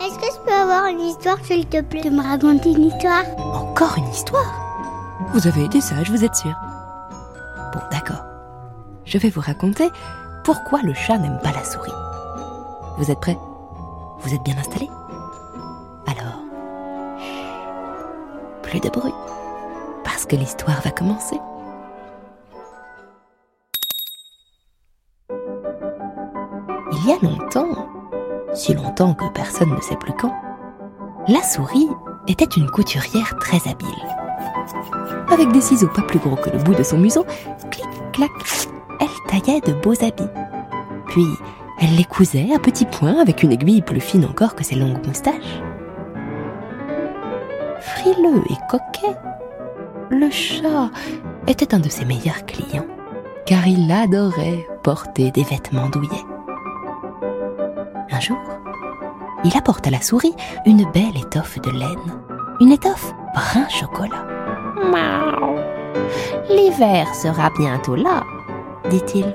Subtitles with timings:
[0.00, 3.24] Est-ce que je peux avoir une histoire, s'il te plaît, de me raconter une histoire?
[3.38, 4.52] Encore une histoire?
[5.32, 6.54] Vous avez été sage, vous êtes sûr?
[7.72, 8.22] Bon, d'accord.
[9.04, 9.90] Je vais vous raconter
[10.44, 11.92] pourquoi le chat n'aime pas la souris.
[12.98, 13.38] Vous êtes prêts?
[14.20, 14.90] Vous êtes bien installés?
[16.06, 16.40] Alors,
[18.62, 19.14] plus de bruit,
[20.04, 21.40] parce que l'histoire va commencer.
[27.06, 27.88] Il y a longtemps,
[28.52, 30.34] si longtemps que personne ne sait plus quand,
[31.28, 31.86] la souris
[32.26, 33.86] était une couturière très habile.
[35.30, 37.24] Avec des ciseaux pas plus gros que le bout de son museau,
[37.70, 38.30] clic, clac,
[38.98, 40.32] elle taillait de beaux habits.
[41.06, 41.28] Puis,
[41.80, 45.06] elle les cousait à petits points avec une aiguille plus fine encore que ses longues
[45.06, 45.62] moustaches.
[47.78, 49.16] Frileux et coquet,
[50.10, 50.90] le chat
[51.46, 52.86] était un de ses meilleurs clients,
[53.44, 56.35] car il adorait porter des vêtements douillets.
[59.44, 60.34] Il apporte à la souris
[60.64, 62.20] une belle étoffe de laine,
[62.60, 64.26] une étoffe brun chocolat.
[66.48, 68.22] L'hiver sera bientôt là,
[68.90, 69.34] dit-il.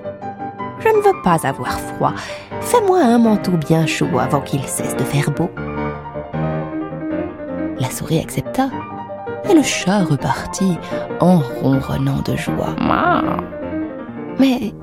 [0.79, 2.13] Je ne veux pas avoir froid.
[2.61, 5.49] Fais-moi un manteau bien chaud avant qu'il cesse de faire beau.
[7.79, 8.69] La souris accepta,
[9.49, 10.77] et le chat repartit
[11.19, 12.75] en ronronnant de joie.
[14.39, 14.73] Mais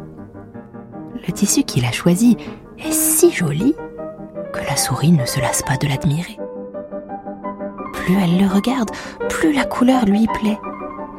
[1.26, 2.36] le tissu qu'il a choisi
[2.78, 3.74] est si joli
[4.66, 6.38] la souris ne se lasse pas de l'admirer.
[7.92, 8.90] Plus elle le regarde,
[9.28, 10.58] plus la couleur lui plaît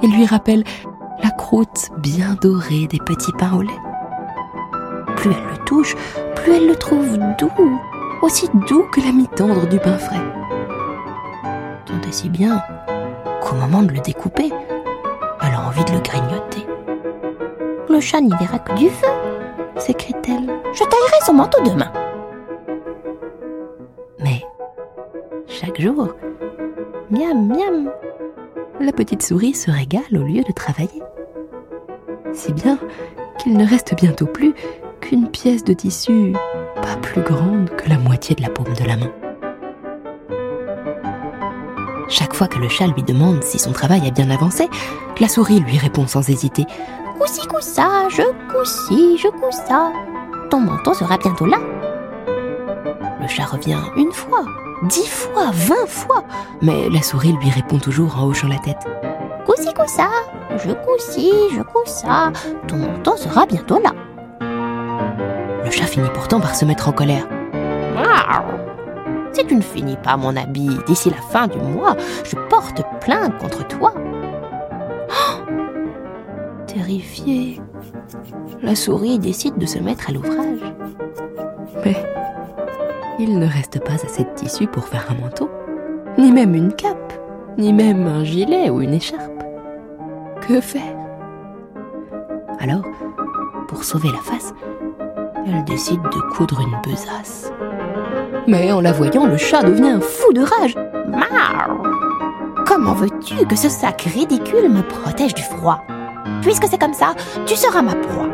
[0.02, 0.64] et lui rappelle
[1.24, 3.70] la croûte bien dorée des petits pains au lait.
[5.18, 5.96] Plus elle le touche,
[6.36, 7.80] plus elle le trouve doux,
[8.22, 10.24] aussi doux que la mi-tendre du pain frais.
[11.86, 12.62] Tant et si bien
[13.42, 14.52] qu'au moment de le découper,
[15.42, 16.66] elle a envie de le grignoter.
[17.90, 19.08] Le chat n'y verra que du feu,
[19.78, 20.50] s'écrie-t-elle.
[20.74, 21.92] Je taillerai son manteau demain.
[25.80, 26.10] Jour,
[27.10, 27.90] miam miam,
[28.82, 31.02] la petite souris se régale au lieu de travailler.
[32.34, 32.78] Si bien
[33.40, 34.54] qu'il ne reste bientôt plus
[35.00, 36.34] qu'une pièce de tissu
[36.82, 39.12] pas plus grande que la moitié de la paume de la main.
[42.10, 44.68] Chaque fois que le chat lui demande si son travail a bien avancé,
[45.20, 46.66] la souris lui répond sans hésiter
[47.20, 49.92] Coussi coussa, je coussi, je coussa.
[50.50, 51.60] Ton manteau sera bientôt là.
[53.30, 54.44] Le chat revient une fois,
[54.88, 56.24] dix fois, vingt fois,
[56.64, 58.88] mais la souris lui répond toujours en hochant la tête.
[59.46, 60.10] Coussi coussa,
[60.58, 62.32] je coussi, je coussa.
[62.68, 63.92] Ton manteau sera bientôt là.
[65.64, 67.28] Le chat finit pourtant par se mettre en colère.
[69.32, 73.38] Si tu ne finis pas mon habit d'ici la fin du mois, je porte plainte
[73.38, 73.94] contre toi.
[75.08, 75.52] Oh
[76.66, 77.62] Terrifiée,
[78.64, 80.74] la souris décide de se mettre à l'ouvrage.
[81.86, 81.96] Mais
[83.20, 85.50] il ne reste pas assez de tissu pour faire un manteau,
[86.18, 87.14] ni même une cape,
[87.58, 89.44] ni même un gilet ou une écharpe.
[90.48, 90.96] Que faire?
[92.60, 92.84] Alors,
[93.68, 94.54] pour sauver la face,
[95.46, 97.52] elle décide de coudre une besace.
[98.48, 100.76] Mais en la voyant, le chat devient fou de rage.
[102.66, 105.82] Comment veux-tu que ce sac ridicule me protège du froid?
[106.42, 107.14] Puisque c'est comme ça,
[107.46, 108.28] tu seras ma proie.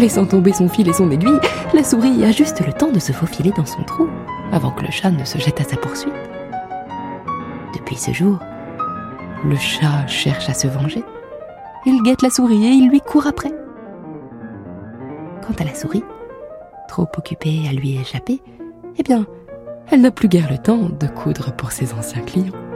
[0.00, 1.38] Laissant tomber son fil et son aiguille,
[1.74, 4.08] la souris a juste le temps de se faufiler dans son trou
[4.50, 6.14] avant que le chat ne se jette à sa poursuite.
[7.74, 8.38] Depuis ce jour,
[9.44, 11.04] le chat cherche à se venger.
[11.84, 13.52] Il guette la souris et il lui court après.
[15.46, 16.04] Quant à la souris,
[16.88, 18.40] trop occupée à lui échapper,
[18.96, 19.26] eh bien,
[19.90, 22.69] elle n'a plus guère le temps de coudre pour ses anciens clients.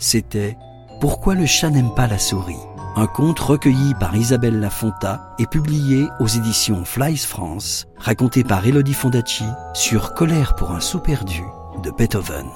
[0.00, 0.56] C'était
[0.98, 2.56] Pourquoi le chat n'aime pas la souris?
[2.96, 8.94] Un conte recueilli par Isabelle Lafonta et publié aux éditions Flies France, raconté par Elodie
[8.94, 9.44] Fondacci
[9.74, 11.42] sur Colère pour un sou perdu
[11.84, 12.48] de Beethoven.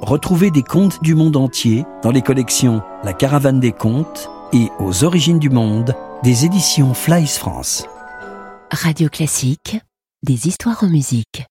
[0.00, 5.04] Retrouvez des contes du monde entier dans les collections La Caravane des Contes et Aux
[5.04, 7.84] Origines du Monde des éditions Flies France.
[8.72, 9.78] Radio Classique,
[10.22, 11.44] des histoires en musique.